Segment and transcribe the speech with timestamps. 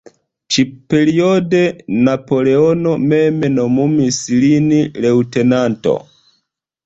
[0.53, 1.59] Ĉi-periode
[2.07, 4.73] Napoleono mem nomumis lin
[5.05, 5.97] leŭtenanto.